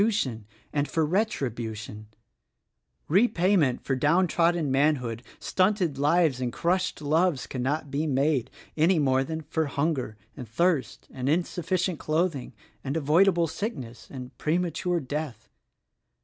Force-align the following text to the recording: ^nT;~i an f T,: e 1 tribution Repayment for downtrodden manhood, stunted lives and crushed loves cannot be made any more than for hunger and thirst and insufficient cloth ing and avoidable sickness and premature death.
^nT;~i 0.01 0.31
an 0.73 0.85
f 0.87 0.95
T,: 0.95 0.99
e 1.01 1.03
1 1.03 1.25
tribution 1.25 2.05
Repayment 3.07 3.83
for 3.83 3.95
downtrodden 3.95 4.71
manhood, 4.71 5.21
stunted 5.39 5.99
lives 5.99 6.41
and 6.41 6.51
crushed 6.51 7.03
loves 7.03 7.45
cannot 7.45 7.91
be 7.91 8.07
made 8.07 8.49
any 8.75 8.97
more 8.97 9.23
than 9.23 9.41
for 9.41 9.67
hunger 9.67 10.17
and 10.35 10.49
thirst 10.49 11.07
and 11.11 11.29
insufficient 11.29 11.99
cloth 11.99 12.33
ing 12.33 12.51
and 12.83 12.97
avoidable 12.97 13.45
sickness 13.45 14.07
and 14.09 14.35
premature 14.39 14.99
death. 14.99 15.47